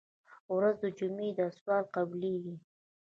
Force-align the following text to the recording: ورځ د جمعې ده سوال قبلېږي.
ورځ 0.55 0.75
د 0.83 0.85
جمعې 0.97 1.29
ده 1.37 1.45
سوال 1.57 1.83
قبلېږي. 1.95 2.55